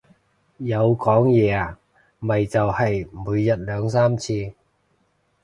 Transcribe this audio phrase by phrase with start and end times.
[0.57, 1.77] 有講嘢啊，
[2.17, 4.51] 咪就係每日兩三次